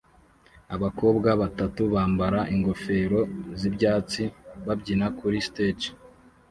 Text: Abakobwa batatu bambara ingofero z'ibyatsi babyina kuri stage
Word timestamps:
Abakobwa 0.75 1.29
batatu 1.41 1.81
bambara 1.93 2.39
ingofero 2.55 3.19
z'ibyatsi 3.59 4.23
babyina 4.65 5.07
kuri 5.19 5.37
stage 5.47 5.89